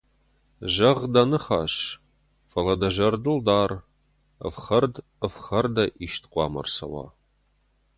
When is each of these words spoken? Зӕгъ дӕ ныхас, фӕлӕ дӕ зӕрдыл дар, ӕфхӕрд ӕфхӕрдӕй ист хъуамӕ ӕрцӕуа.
Зӕгъ 0.75 1.03
дӕ 1.13 1.23
ныхас, 1.29 1.73
фӕлӕ 2.49 2.75
дӕ 2.81 2.89
зӕрдыл 2.95 3.39
дар, 3.47 3.71
ӕфхӕрд 4.47 4.93
ӕфхӕрдӕй 5.25 5.89
ист 6.05 6.23
хъуамӕ 6.31 6.57
ӕрцӕуа. 6.61 7.05